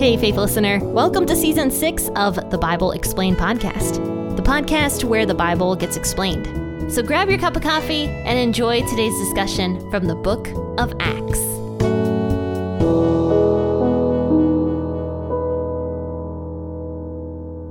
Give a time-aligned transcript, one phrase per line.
[0.00, 0.82] Hey, faith listener.
[0.82, 3.96] Welcome to season six of the Bible Explained podcast,
[4.34, 6.90] the podcast where the Bible gets explained.
[6.90, 11.38] So grab your cup of coffee and enjoy today's discussion from the book of Acts.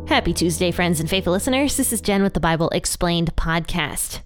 [0.07, 1.77] Happy Tuesday, friends and faithful listeners.
[1.77, 4.21] This is Jenn with the Bible Explained podcast.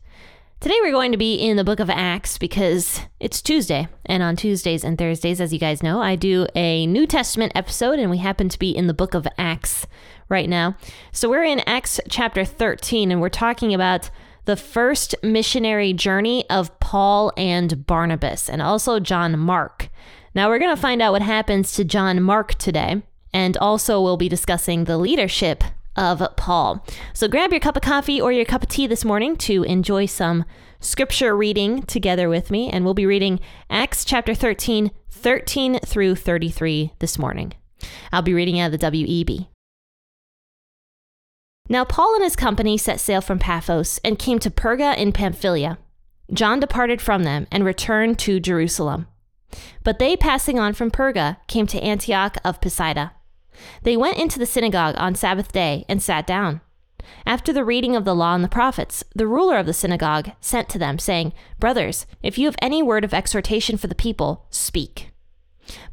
[0.63, 3.89] Today we're going to be in the book of Acts because it's Tuesday.
[4.05, 7.99] And on Tuesdays and Thursdays, as you guys know, I do a New Testament episode,
[7.99, 9.85] and we happen to be in the book of Acts
[10.29, 10.77] right now.
[11.11, 14.09] So we're in Acts chapter 13, and we're talking about
[14.45, 19.89] the first missionary journey of Paul and Barnabas, and also John Mark.
[20.33, 23.03] Now we're going to find out what happens to John Mark today.
[23.33, 26.85] And also, we'll be discussing the leadership of Paul.
[27.13, 30.05] So grab your cup of coffee or your cup of tea this morning to enjoy
[30.05, 30.45] some
[30.79, 32.69] scripture reading together with me.
[32.69, 37.53] And we'll be reading Acts chapter 13, 13 through 33 this morning.
[38.11, 39.47] I'll be reading out of the WEB.
[41.69, 45.77] Now Paul and his company set sail from Paphos and came to Perga in Pamphylia.
[46.31, 49.07] John departed from them and returned to Jerusalem.
[49.83, 53.11] But they, passing on from Perga, came to Antioch of Pisidia.
[53.83, 56.61] They went into the synagogue on Sabbath day and sat down.
[57.25, 60.69] After the reading of the law and the prophets, the ruler of the synagogue sent
[60.69, 65.09] to them, saying, Brothers, if you have any word of exhortation for the people, speak.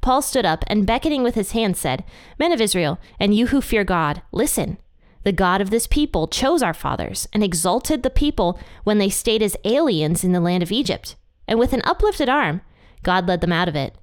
[0.01, 2.05] Paul stood up and beckoning with his hand said,
[2.39, 4.79] Men of Israel, and you who fear God, listen.
[5.23, 9.43] The God of this people chose our fathers and exalted the people when they stayed
[9.43, 11.17] as aliens in the land of Egypt.
[11.47, 12.63] And with an uplifted arm,
[13.03, 13.95] God led them out of it.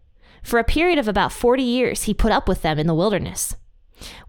[0.48, 3.58] For a period of about 40 years, he put up with them in the wilderness.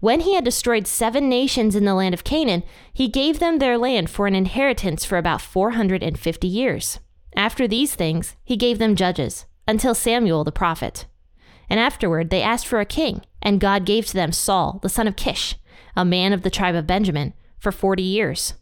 [0.01, 3.77] When he had destroyed seven nations in the land of Canaan, he gave them their
[3.77, 6.99] land for an inheritance for about 450 years.
[7.37, 11.05] After these things, he gave them judges, until Samuel the prophet.
[11.69, 15.07] And afterward, they asked for a king, and God gave to them Saul, the son
[15.07, 15.55] of Kish,
[15.95, 18.55] a man of the tribe of Benjamin, for 40 years.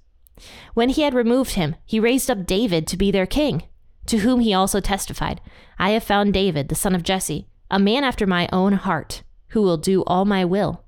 [0.76, 3.64] When he had removed him, he raised up David to be their king
[4.08, 5.40] to whom he also testified,
[5.78, 9.62] I have found David, the son of Jesse, a man after my own heart, who
[9.62, 10.84] will do all my will.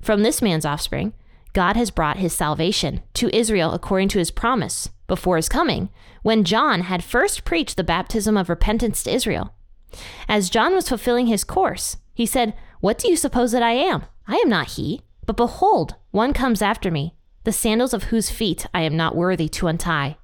[0.00, 1.14] From this man's offspring,
[1.52, 5.88] God has brought his salvation to Israel according to his promise before his coming,
[6.22, 9.54] when John had first preached the baptism of repentance to Israel.
[10.28, 14.04] As John was fulfilling his course, he said, What do you suppose that I am?
[14.28, 15.02] I am not he.
[15.26, 19.48] But behold, one comes after me, the sandals of whose feet I am not worthy
[19.48, 20.16] to untie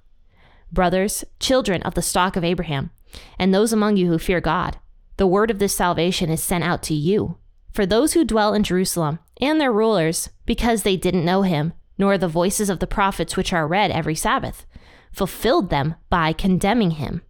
[0.73, 2.91] brothers, children of the stock of Abraham,
[3.39, 4.79] and those among you who fear God,
[5.17, 7.39] the word of this salvation is sent out to you.
[7.73, 12.19] For those who dwell in Jerusalem and their rulers, because they didn't know him, nor
[12.19, 14.67] the voices of the prophets which are read every Sabbath,
[15.13, 17.23] fulfilled them by condemning him.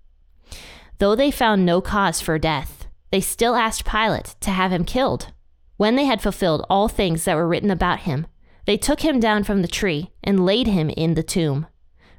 [0.99, 5.33] Though they found no cause for death, they still asked Pilate to have him killed.
[5.77, 8.27] When they had fulfilled all things that were written about him,
[8.65, 11.67] they took him down from the tree and laid him in the tomb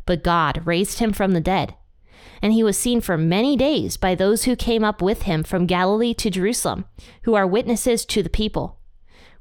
[0.08, 1.76] but God raised him from the dead.
[2.42, 5.68] And he was seen for many days by those who came up with him from
[5.68, 6.86] Galilee to Jerusalem,
[7.24, 8.80] who are witnesses to the people.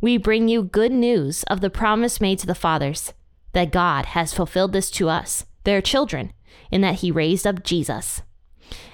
[0.00, 3.14] We bring you good news of the promise made to the fathers,
[3.52, 6.32] that God has fulfilled this to us, their children,
[6.70, 8.22] in that he raised up Jesus.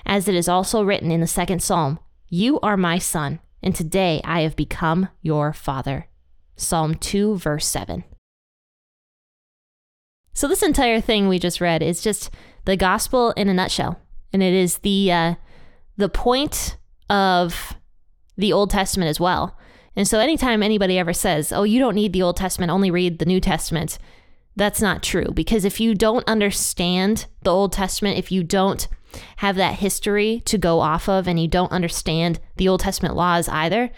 [0.06, 4.20] As it is also written in the second psalm, You are my son, and today
[4.24, 6.08] I have become your father.
[6.56, 8.04] Psalm 2, verse 7.
[10.34, 12.30] So this entire thing we just read is just
[12.64, 14.00] the gospel in a nutshell,
[14.32, 15.34] and it is the uh,
[15.96, 16.76] the point
[17.10, 17.74] of
[18.36, 19.58] the Old Testament as well.
[19.94, 23.18] And so anytime anybody ever says, "Oh, you don't need the Old Testament, only read
[23.18, 23.98] the New Testament,"
[24.56, 28.86] that's not true because if you don't understand the Old Testament, if you don't
[29.36, 33.48] have that history to go off of and you don't understand the Old Testament laws
[33.48, 33.90] either,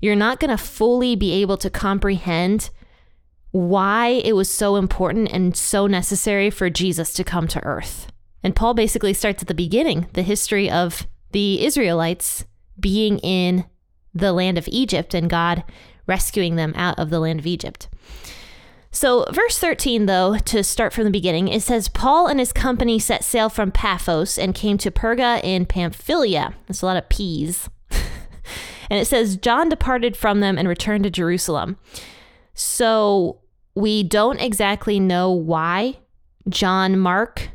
[0.00, 2.70] you're not going to fully be able to comprehend
[3.52, 8.10] why it was so important and so necessary for Jesus to come to earth.
[8.42, 12.44] And Paul basically starts at the beginning, the history of the Israelites
[12.80, 13.64] being in
[14.14, 15.64] the land of Egypt and God
[16.06, 17.88] rescuing them out of the land of Egypt.
[18.94, 22.98] So, verse 13, though, to start from the beginning, it says Paul and his company
[22.98, 26.54] set sail from Paphos and came to Perga in Pamphylia.
[26.66, 27.70] That's a lot of P's.
[28.90, 31.78] and it says John departed from them and returned to Jerusalem.
[32.52, 33.40] So,
[33.74, 35.98] we don't exactly know why
[36.48, 37.50] John Mark,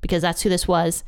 [0.00, 1.04] because that's who this was,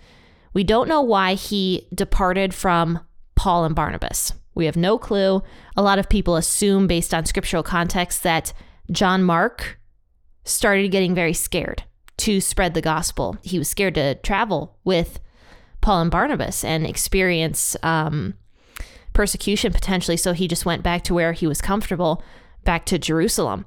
[0.55, 3.01] we don't know why he departed from
[3.35, 4.35] Paul and Barnabas.
[4.55, 5.43] We have no clue.
[5.77, 8.53] A lot of people assume, based on scriptural context, that
[8.91, 9.79] John Mark
[10.45, 11.85] started getting very scared
[12.19, 13.39] to spread the gospel.
[13.43, 15.21] He was scared to travel with
[15.81, 18.35] Paul and Barnabas and experience um,
[19.15, 22.23] persecution potentially, so he just went back to where he was comfortable,
[22.65, 23.65] back to Jerusalem.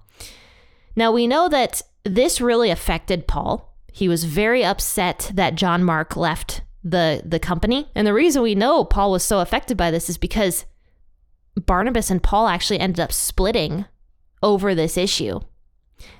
[0.95, 3.77] Now we know that this really affected Paul.
[3.91, 7.89] He was very upset that John Mark left the the company.
[7.95, 10.65] And the reason we know Paul was so affected by this is because
[11.55, 13.85] Barnabas and Paul actually ended up splitting
[14.43, 15.39] over this issue.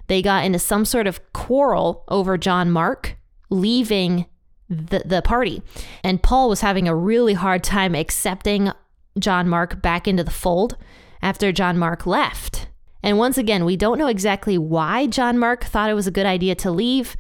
[0.07, 3.17] They got into some sort of quarrel over John Mark
[3.49, 4.25] leaving
[4.69, 5.61] the, the party.
[6.03, 8.71] And Paul was having a really hard time accepting
[9.19, 10.77] John Mark back into the fold
[11.21, 12.67] after John Mark left.
[13.05, 16.25] And once again, we don't know exactly why John Mark thought it was a good
[16.25, 17.15] idea to leave,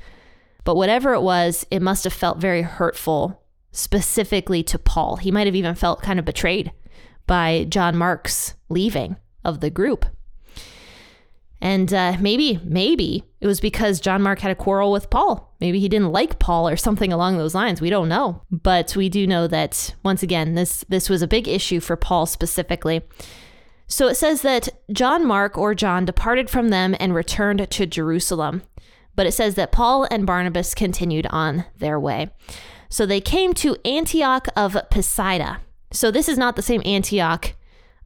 [0.63, 5.17] but whatever it was, it must have felt very hurtful, specifically to Paul.
[5.17, 6.71] He might have even felt kind of betrayed
[7.27, 10.07] by John Mark's leaving of the group.
[11.61, 15.55] And uh, maybe, maybe it was because John Mark had a quarrel with Paul.
[15.59, 17.79] Maybe he didn't like Paul or something along those lines.
[17.79, 18.41] We don't know.
[18.49, 22.25] But we do know that, once again, this, this was a big issue for Paul
[22.25, 23.03] specifically.
[23.87, 28.63] So it says that John Mark or John departed from them and returned to Jerusalem.
[29.15, 32.31] But it says that Paul and Barnabas continued on their way.
[32.89, 35.61] So they came to Antioch of Pisidia.
[35.91, 37.53] So this is not the same Antioch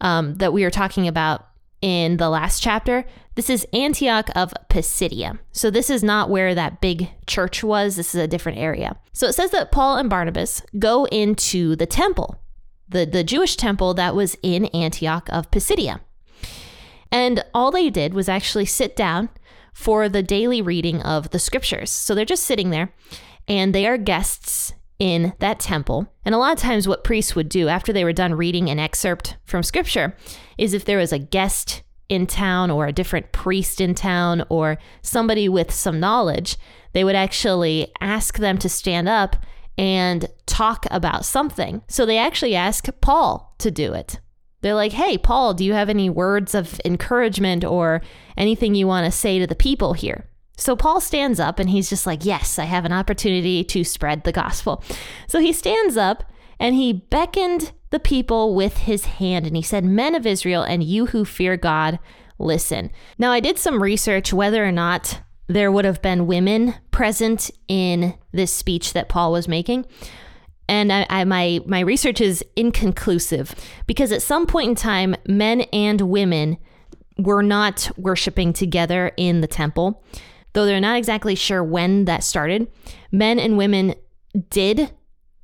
[0.02, 1.48] um, that we were talking about
[1.82, 3.06] in the last chapter.
[3.36, 5.40] This is Antioch of Pisidia.
[5.52, 7.96] So this is not where that big church was.
[7.96, 8.98] This is a different area.
[9.14, 12.40] So it says that Paul and Barnabas go into the temple
[12.90, 16.02] the, the Jewish temple that was in Antioch of Pisidia.
[17.12, 19.30] And all they did was actually sit down
[19.74, 21.92] for the daily reading of the scriptures.
[21.92, 22.94] So they're just sitting there
[23.48, 26.12] and they are guests in that temple.
[26.26, 28.80] And a lot of times, what priests would do after they were done reading an
[28.80, 30.16] excerpt from scripture
[30.58, 34.78] is if there was a guest in town or a different priest in town or
[35.02, 36.58] somebody with some knowledge,
[36.94, 39.38] they would actually ask them to stand up
[39.80, 41.82] and talk about something.
[41.88, 44.20] So they actually ask Paul to do it.
[44.60, 48.02] They're like, hey, Paul, do you have any words of encouragement or
[48.36, 50.26] anything you want to say to the people here?
[50.58, 54.26] So Paul stands up and he's just like, yes, I have an opportunity to spread
[54.26, 54.84] the gospel.
[55.28, 56.26] So he stands up
[56.60, 60.84] and he beckoned the people with his hand and he said, Men of Israel, and
[60.84, 62.00] you who fear God,
[62.38, 62.92] listen.
[63.18, 68.14] Now, I did some research whether or not there would have been women present in
[68.32, 69.86] this speech that Paul was making.
[70.70, 73.56] And I, I, my my research is inconclusive
[73.88, 76.58] because at some point in time, men and women
[77.18, 80.04] were not worshiping together in the temple,
[80.54, 82.68] though they're not exactly sure when that started.
[83.12, 83.96] Men and women
[84.52, 84.92] did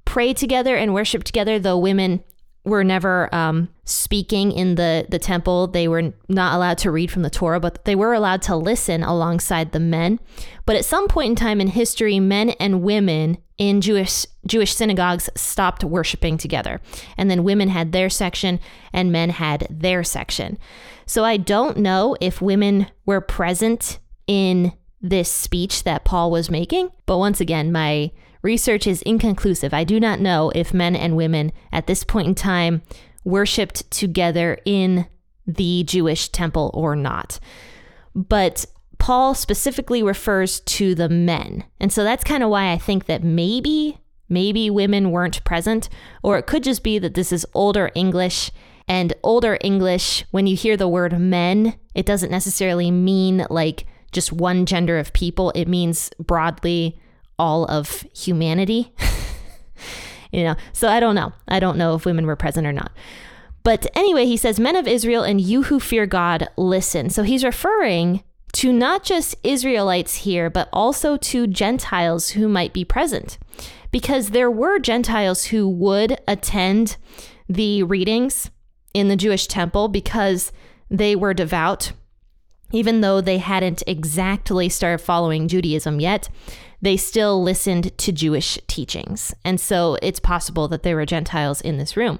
[0.06, 2.24] pray together and worship together, though women
[2.66, 5.68] were never um, speaking in the, the temple.
[5.68, 9.04] They were not allowed to read from the Torah, but they were allowed to listen
[9.04, 10.20] alongside the men.
[10.66, 15.30] But at some point in time in history, men and women in Jewish Jewish synagogues
[15.36, 16.82] stopped worshiping together.
[17.18, 18.60] And then women had their section
[18.92, 20.58] and men had their section.
[21.06, 26.90] So I don't know if women were present in this speech that Paul was making,
[27.06, 28.12] but once again, my
[28.46, 29.74] Research is inconclusive.
[29.74, 32.84] I do not know if men and women at this point in time
[33.24, 35.08] worshiped together in
[35.48, 37.40] the Jewish temple or not.
[38.14, 38.68] But
[39.00, 41.64] Paul specifically refers to the men.
[41.80, 43.98] And so that's kind of why I think that maybe,
[44.30, 45.90] maybe women weren't present,
[46.22, 48.52] or it could just be that this is older English.
[48.88, 54.32] And older English, when you hear the word men, it doesn't necessarily mean like just
[54.32, 55.50] one gender of people.
[55.56, 57.00] It means broadly
[57.38, 58.94] all of humanity.
[60.32, 61.34] you know, so I don't know.
[61.48, 62.92] I don't know if women were present or not.
[63.64, 67.10] But anyway, he says, Men of Israel and you who fear God, listen.
[67.10, 68.24] So he's referring
[68.54, 73.38] to not just Israelites here, but also to Gentiles who might be present.
[73.92, 76.98] Because there were Gentiles who would attend
[77.50, 78.52] the readings
[78.94, 80.52] in the Jewish temple because
[80.90, 81.92] they were devout,
[82.72, 86.30] even though they hadn't exactly started following Judaism yet
[86.86, 89.34] they still listened to Jewish teachings.
[89.44, 92.20] And so it's possible that there were Gentiles in this room.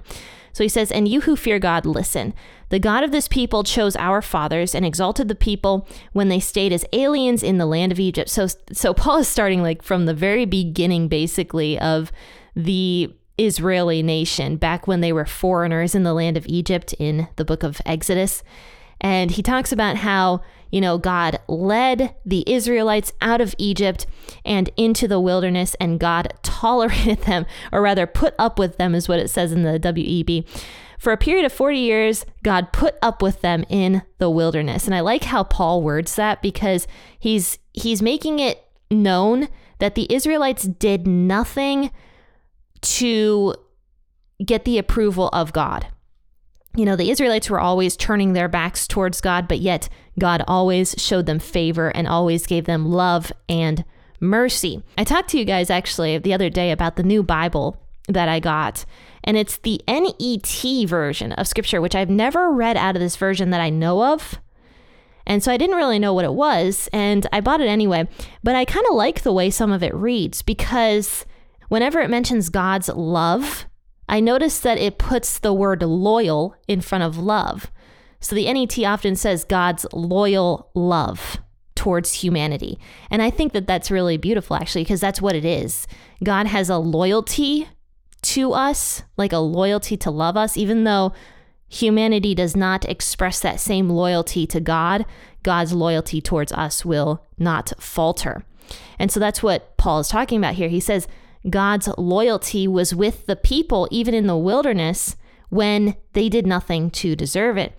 [0.52, 2.34] So he says, And you who fear God, listen.
[2.70, 6.72] The God of this people chose our fathers and exalted the people when they stayed
[6.72, 8.28] as aliens in the land of Egypt.
[8.28, 12.10] So, so Paul is starting like from the very beginning, basically, of
[12.56, 17.44] the Israeli nation back when they were foreigners in the land of Egypt in the
[17.44, 18.42] book of Exodus.
[19.00, 24.06] And he talks about how you know, God led the Israelites out of Egypt
[24.44, 29.08] and into the wilderness, and God tolerated them, or rather, put up with them, is
[29.08, 30.46] what it says in the WEB.
[30.98, 34.86] For a period of 40 years, God put up with them in the wilderness.
[34.86, 36.86] And I like how Paul words that because
[37.18, 39.48] he's he's making it known
[39.78, 41.90] that the Israelites did nothing
[42.80, 43.54] to
[44.44, 45.86] get the approval of God.
[46.76, 50.94] You know, the Israelites were always turning their backs towards God, but yet God always
[50.98, 53.82] showed them favor and always gave them love and
[54.20, 54.82] mercy.
[54.98, 58.40] I talked to you guys actually the other day about the new Bible that I
[58.40, 58.84] got,
[59.24, 60.46] and it's the NET
[60.86, 64.38] version of scripture, which I've never read out of this version that I know of.
[65.26, 68.06] And so I didn't really know what it was, and I bought it anyway.
[68.44, 71.24] But I kind of like the way some of it reads because
[71.68, 73.66] whenever it mentions God's love,
[74.08, 77.70] I notice that it puts the word loyal in front of love.
[78.20, 81.38] So the NET often says God's loyal love
[81.74, 82.78] towards humanity.
[83.10, 85.86] And I think that that's really beautiful, actually, because that's what it is.
[86.24, 87.68] God has a loyalty
[88.22, 91.12] to us, like a loyalty to love us, even though
[91.68, 95.04] humanity does not express that same loyalty to God,
[95.42, 98.44] God's loyalty towards us will not falter.
[98.98, 100.68] And so that's what Paul is talking about here.
[100.68, 101.06] He says
[101.48, 105.16] God's loyalty was with the people, even in the wilderness,
[105.48, 107.72] when they did nothing to deserve it.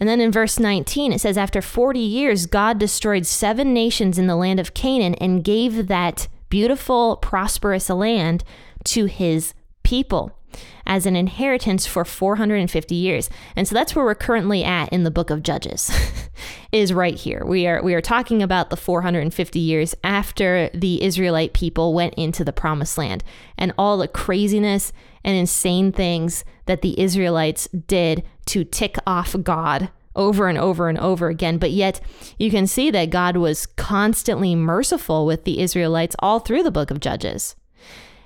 [0.00, 4.28] And then in verse 19, it says, After 40 years, God destroyed seven nations in
[4.28, 8.44] the land of Canaan and gave that beautiful, prosperous land
[8.84, 10.37] to his people
[10.86, 13.30] as an inheritance for 450 years.
[13.56, 15.90] And so that's where we're currently at in the book of Judges.
[16.72, 17.44] is right here.
[17.44, 22.44] We are we are talking about the 450 years after the Israelite people went into
[22.44, 23.24] the promised land
[23.56, 24.92] and all the craziness
[25.24, 30.98] and insane things that the Israelites did to tick off God over and over and
[30.98, 31.58] over again.
[31.58, 32.00] But yet,
[32.38, 36.90] you can see that God was constantly merciful with the Israelites all through the book
[36.90, 37.56] of Judges.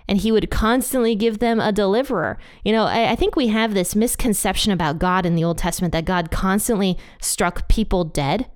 [0.09, 2.39] And he would constantly give them a deliverer.
[2.65, 5.93] You know, I, I think we have this misconception about God in the Old Testament
[5.93, 8.47] that God constantly struck people dead.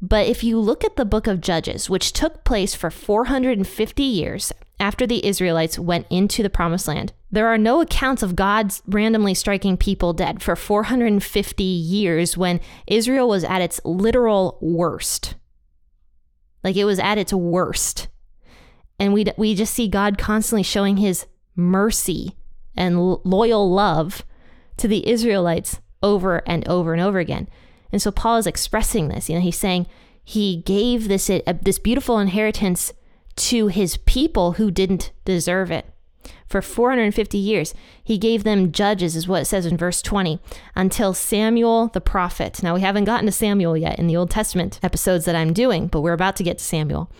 [0.00, 4.52] But if you look at the book of Judges, which took place for 450 years
[4.78, 9.34] after the Israelites went into the promised land, there are no accounts of God randomly
[9.34, 15.34] striking people dead for 450 years when Israel was at its literal worst.
[16.62, 18.08] Like it was at its worst.
[18.98, 22.36] And we, we just see God constantly showing his mercy
[22.76, 24.24] and loyal love
[24.76, 27.48] to the Israelites over and over and over again.
[27.92, 29.28] And so Paul is expressing this.
[29.28, 29.86] You know, he's saying
[30.22, 32.92] he gave this uh, this beautiful inheritance
[33.36, 35.86] to his people who didn't deserve it.
[36.46, 40.40] For 450 years, he gave them judges, is what it says in verse 20,
[40.74, 42.62] until Samuel the prophet.
[42.62, 45.88] Now, we haven't gotten to Samuel yet in the Old Testament episodes that I'm doing,
[45.88, 47.10] but we're about to get to Samuel.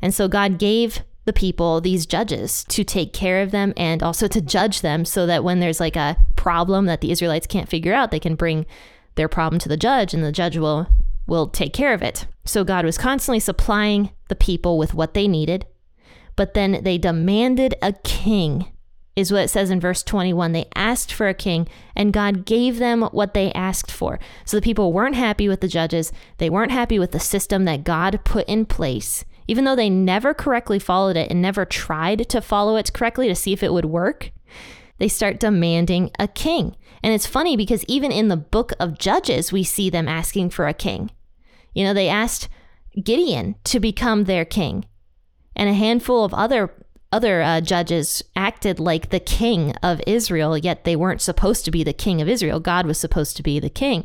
[0.00, 4.28] And so God gave the people these judges to take care of them and also
[4.28, 7.92] to judge them so that when there's like a problem that the Israelites can't figure
[7.92, 8.64] out, they can bring
[9.16, 10.86] their problem to the judge and the judge will
[11.26, 12.26] will take care of it.
[12.44, 15.66] So God was constantly supplying the people with what they needed,
[16.36, 18.72] but then they demanded a king.
[19.16, 20.52] Is what it says in verse 21.
[20.52, 24.20] They asked for a king, and God gave them what they asked for.
[24.44, 26.12] So the people weren't happy with the judges.
[26.36, 29.24] They weren't happy with the system that God put in place.
[29.48, 33.34] Even though they never correctly followed it and never tried to follow it correctly to
[33.34, 34.30] see if it would work,
[34.98, 36.74] they start demanding a king.
[37.02, 40.66] And it's funny because even in the book of Judges, we see them asking for
[40.66, 41.10] a king.
[41.74, 42.48] You know, they asked
[43.02, 44.86] Gideon to become their king,
[45.54, 46.72] and a handful of other
[47.12, 51.84] other uh, judges acted like the king of Israel, yet they weren't supposed to be
[51.84, 52.58] the king of Israel.
[52.58, 54.04] God was supposed to be the king.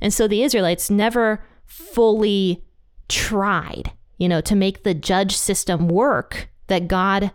[0.00, 2.64] And so the Israelites never fully
[3.08, 7.32] tried, you know, to make the judge system work that God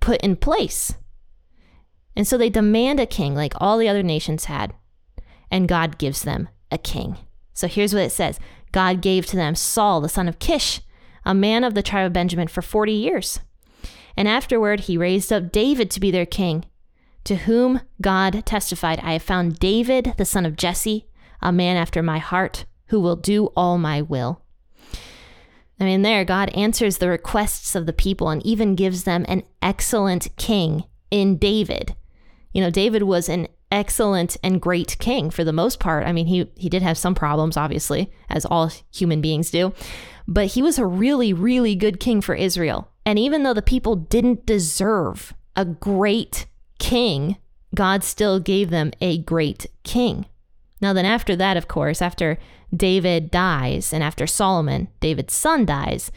[0.00, 0.94] put in place.
[2.14, 4.74] And so they demand a king like all the other nations had,
[5.50, 7.16] and God gives them a king.
[7.52, 8.40] So here's what it says
[8.72, 10.80] God gave to them Saul, the son of Kish,
[11.24, 13.40] a man of the tribe of Benjamin, for 40 years.
[14.16, 16.64] And afterward, he raised up David to be their king,
[17.24, 21.06] to whom God testified, I have found David, the son of Jesse,
[21.42, 24.42] a man after my heart, who will do all my will.
[25.78, 29.42] I mean, there, God answers the requests of the people and even gives them an
[29.60, 31.94] excellent king in David
[32.56, 36.06] you know, David was an excellent and great king for the most part.
[36.06, 39.74] I mean, he he did have some problems obviously, as all human beings do,
[40.26, 42.88] but he was a really really good king for Israel.
[43.04, 46.46] And even though the people didn't deserve a great
[46.78, 47.36] king,
[47.74, 50.24] God still gave them a great king.
[50.80, 52.38] Now then after that, of course, after
[52.74, 56.10] David dies and after Solomon, David's son dies,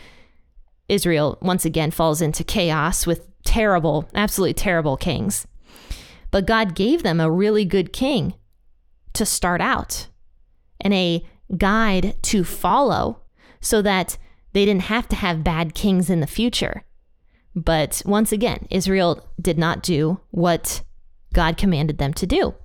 [0.87, 5.47] Israel once again falls into chaos with terrible, absolutely terrible kings.
[6.31, 8.33] But God gave them a really good king
[9.13, 10.07] to start out
[10.81, 11.25] and a
[11.57, 13.21] guide to follow
[13.61, 14.17] so that
[14.53, 16.83] they didn't have to have bad kings in the future.
[17.55, 20.81] But once again, Israel did not do what
[21.33, 22.55] God commanded them to do.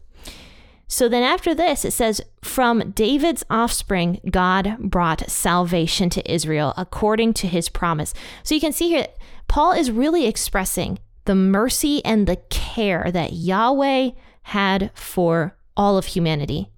[0.87, 7.35] So then after this, it says, From David's offspring, God brought salvation to Israel according
[7.35, 8.15] to his promise.
[8.43, 9.07] So you can see here,
[9.49, 14.11] Paul is really expressing the mercy and the care that Yahweh
[14.43, 16.71] had for all of humanity.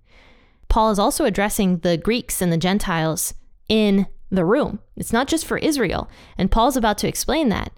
[0.68, 3.34] Paul is also addressing the Greeks and the Gentiles
[3.68, 4.80] in the room.
[4.96, 6.08] It's not just for Israel.
[6.38, 7.72] And Paul's about to explain that.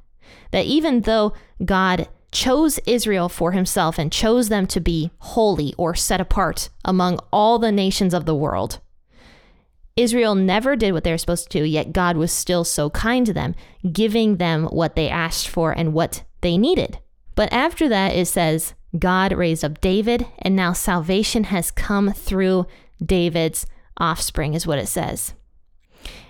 [0.51, 5.95] That even though God chose Israel for himself and chose them to be holy or
[5.95, 8.81] set apart among all the nations of the world,
[9.97, 13.27] Israel never did what they were supposed to do, yet God was still so kind
[13.27, 13.55] to them,
[13.91, 17.01] giving them what they asked for and what they needed.
[17.35, 22.67] But after that, it says, God raised up David, and now salvation has come through
[23.05, 23.67] David's
[23.99, 25.35] offspring, is what it says.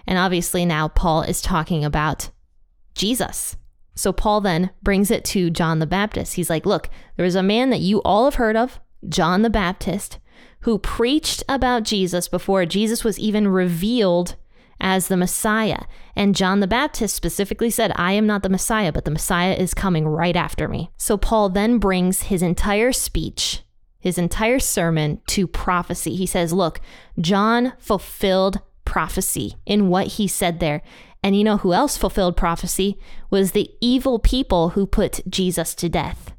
[0.06, 2.30] And obviously, now Paul is talking about
[2.94, 3.56] Jesus.
[3.98, 6.34] So Paul then brings it to John the Baptist.
[6.34, 8.78] He's like, Look, there is a man that you all have heard of,
[9.08, 10.18] John the Baptist,
[10.60, 14.36] who preached about Jesus before Jesus was even revealed
[14.80, 15.80] as the Messiah.
[16.14, 19.74] And John the Baptist specifically said, I am not the Messiah, but the Messiah is
[19.74, 20.92] coming right after me.
[20.96, 23.62] So Paul then brings his entire speech,
[23.98, 26.14] his entire sermon to prophecy.
[26.14, 26.80] He says, Look,
[27.20, 30.82] John fulfilled prophecy in what he said there.
[31.22, 32.98] And you know who else fulfilled prophecy?
[33.30, 36.32] Was the evil people who put Jesus to death.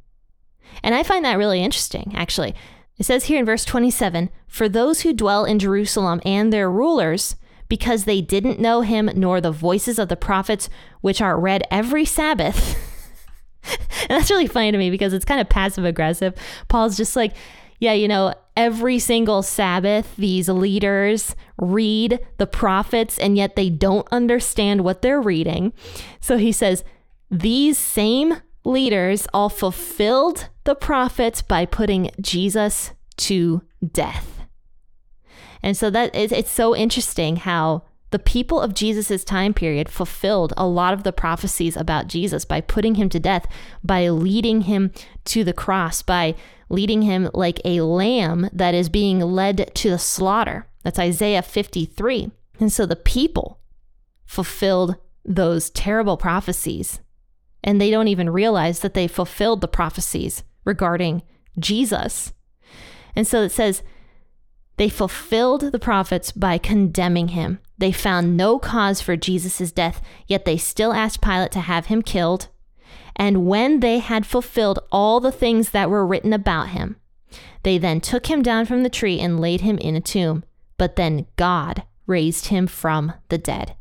[0.84, 2.56] And I find that really interesting, actually.
[2.98, 7.36] It says here in verse 27 For those who dwell in Jerusalem and their rulers,
[7.68, 10.70] because they didn't know him nor the voices of the prophets,
[11.02, 12.78] which are read every Sabbath.
[13.64, 16.34] and that's really funny to me because it's kind of passive aggressive.
[16.68, 17.34] Paul's just like,
[17.80, 24.06] yeah, you know, every single Sabbath, these leaders read the prophets and yet they don't
[24.12, 25.72] understand what they're reading.
[26.20, 26.84] So he says,
[27.32, 33.62] these same leaders all fulfilled the prophets by putting Jesus to
[33.94, 34.42] death.
[35.64, 40.54] And so that is, it's so interesting how the people of Jesus' time period fulfilled
[40.58, 43.46] a lot of the prophecies about Jesus by putting him to death,
[43.84, 44.92] by leading him
[45.26, 46.36] to the cross, by
[46.70, 50.68] leading him like a lamb that is being led to the slaughter.
[50.84, 52.32] That's Isaiah 53.
[52.60, 53.60] And so the people
[54.26, 54.96] fulfilled
[55.26, 57.00] those terrible prophecies.
[57.64, 61.24] And they don't even realize that they fulfilled the prophecies regarding
[61.60, 62.34] Jesus.
[63.16, 63.84] And so it says,
[64.80, 67.60] they fulfilled the prophets by condemning him.
[67.78, 72.02] They found no cause for Jesus' death, yet they still asked Pilate to have him
[72.02, 72.48] killed.
[73.14, 76.96] And when they had fulfilled all the things that were written about him,
[77.64, 80.46] they then took him down from the tree and laid him in a tomb.
[80.78, 83.76] But then God raised him from the dead.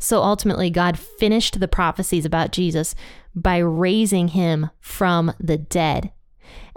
[0.00, 2.96] So ultimately, God finished the prophecies about Jesus
[3.36, 6.10] by raising him from the dead.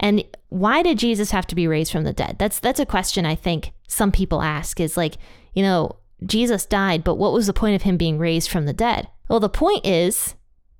[0.00, 2.36] And why did Jesus have to be raised from the dead?
[2.38, 5.16] That's that's a question I think some people ask is like,
[5.54, 8.72] you know, Jesus died, but what was the point of him being raised from the
[8.72, 9.08] dead?
[9.28, 10.34] Well, the point is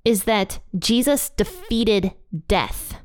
[0.04, 2.12] is that Jesus defeated
[2.46, 3.00] death.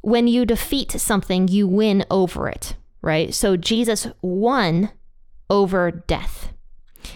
[0.00, 3.34] When you defeat something, you win over it, right?
[3.34, 4.90] So Jesus won
[5.50, 6.52] over death.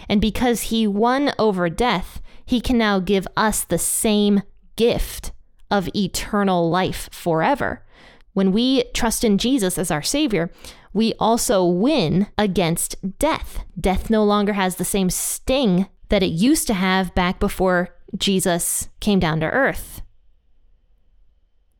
[0.09, 4.43] And because he won over death, he can now give us the same
[4.77, 5.33] gift
[5.71, 7.85] of eternal life forever.
[8.33, 10.51] When we trust in Jesus as our Savior,
[10.93, 13.65] we also win against death.
[13.79, 18.89] Death no longer has the same sting that it used to have back before Jesus
[19.01, 20.03] came down to earth.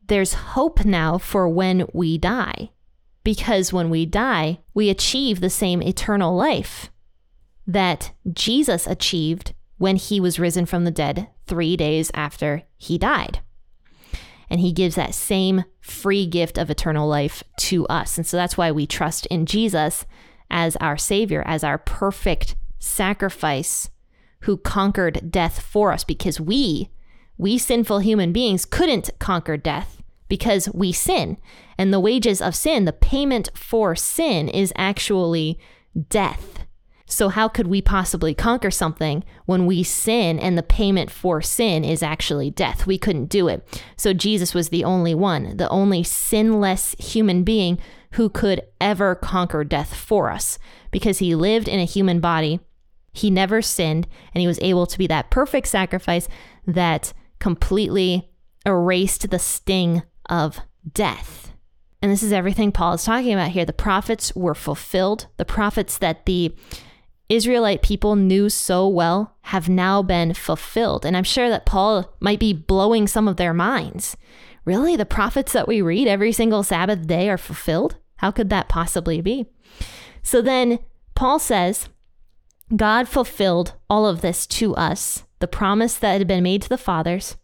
[0.07, 2.71] There's hope now for when we die,
[3.23, 6.91] because when we die, we achieve the same eternal life
[7.65, 13.39] that Jesus achieved when he was risen from the dead three days after he died
[14.53, 18.19] and he gives that same free gift of eternal life to us.
[18.19, 20.05] And so that's why we trust in Jesus
[20.51, 23.89] as our Savior, as our perfect sacrifice
[24.41, 26.91] who conquered death for us because we,
[27.35, 31.39] we sinful human beings, couldn't conquer death because we sin.
[31.75, 35.57] And the wages of sin, the payment for sin, is actually
[36.09, 36.62] death.
[37.05, 41.83] So, how could we possibly conquer something when we sin and the payment for sin
[41.83, 42.87] is actually death?
[42.87, 43.67] We couldn't do it.
[43.97, 47.77] So, Jesus was the only one, the only sinless human being
[48.13, 50.57] who could ever conquer death for us
[50.91, 52.59] because he lived in a human body.
[53.11, 56.27] He never sinned, and he was able to be that perfect sacrifice
[56.65, 58.29] that completely
[58.65, 60.59] erased the sting of
[60.93, 61.51] death.
[62.01, 63.65] And this is everything Paul is talking about here.
[63.65, 66.55] The prophets were fulfilled, the prophets that the
[67.33, 71.05] Israelite people knew so well have now been fulfilled.
[71.05, 74.15] And I'm sure that Paul might be blowing some of their minds.
[74.65, 74.95] Really?
[74.95, 77.97] The prophets that we read every single Sabbath day are fulfilled?
[78.17, 79.47] How could that possibly be?
[80.21, 80.79] So then
[81.15, 81.89] Paul says,
[82.75, 86.77] God fulfilled all of this to us, the promise that had been made to the
[86.77, 87.35] fathers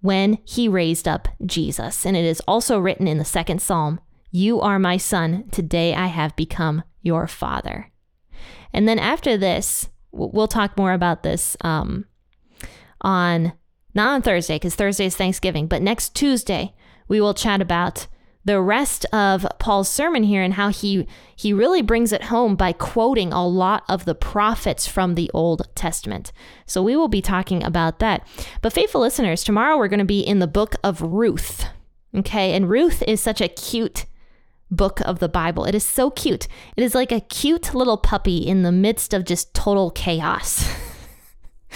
[0.00, 2.04] when he raised up Jesus.
[2.04, 4.00] And it is also written in the second psalm
[4.30, 7.89] You are my son, today I have become your father.
[8.72, 12.06] And then after this, we'll talk more about this um,
[13.00, 13.52] on
[13.94, 16.74] not on Thursday, because Thursday is Thanksgiving, but next Tuesday,
[17.08, 18.06] we will chat about
[18.44, 21.06] the rest of Paul's sermon here and how he
[21.36, 25.62] he really brings it home by quoting a lot of the prophets from the Old
[25.74, 26.32] Testament.
[26.66, 28.26] So we will be talking about that.
[28.62, 31.66] But faithful listeners, tomorrow we're going to be in the book of Ruth.
[32.14, 32.54] Okay?
[32.54, 34.06] And Ruth is such a cute
[34.70, 35.64] book of the Bible.
[35.64, 36.48] It is so cute.
[36.76, 40.64] It is like a cute little puppy in the midst of just total chaos.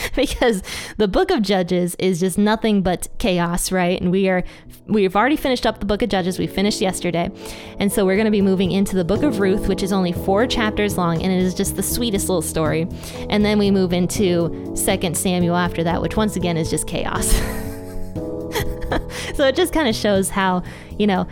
[0.16, 0.62] because
[0.96, 4.42] the book of judges is just nothing but chaos right and we are
[4.86, 7.30] we've already finished up the book of judges we finished yesterday
[7.78, 10.12] and so we're going to be moving into the book of ruth which is only
[10.12, 12.86] four chapters long and it is just the sweetest little story
[13.30, 17.28] and then we move into second samuel after that which once again is just chaos
[19.34, 20.62] so it just kind of shows how
[20.98, 21.26] you know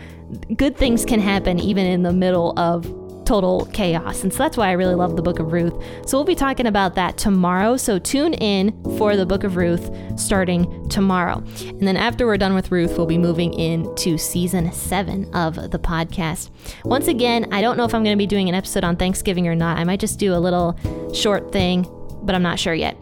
[0.55, 2.85] good things can happen even in the middle of
[3.25, 4.23] total chaos.
[4.23, 5.73] And so that's why I really love the book of Ruth.
[6.05, 7.77] So we'll be talking about that tomorrow.
[7.77, 11.37] So tune in for the book of Ruth starting tomorrow.
[11.61, 15.79] And then after we're done with Ruth, we'll be moving into season seven of the
[15.79, 16.49] podcast.
[16.83, 19.47] Once again, I don't know if I'm going to be doing an episode on Thanksgiving
[19.47, 19.77] or not.
[19.77, 20.77] I might just do a little
[21.13, 21.85] short thing
[22.25, 22.97] but I'm not sure yet.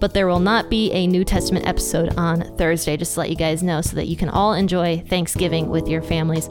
[0.00, 3.36] But there will not be a New Testament episode on Thursday, just to let you
[3.36, 6.50] guys know, so that you can all enjoy Thanksgiving with your families.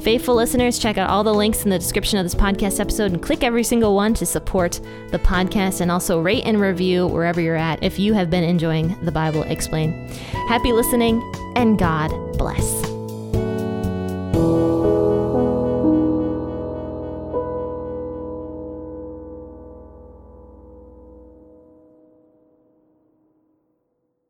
[0.00, 3.22] Faithful listeners, check out all the links in the description of this podcast episode and
[3.22, 4.80] click every single one to support
[5.10, 8.96] the podcast and also rate and review wherever you're at if you have been enjoying
[9.04, 10.10] the Bible Explained.
[10.48, 11.22] Happy listening
[11.56, 12.82] and God bless.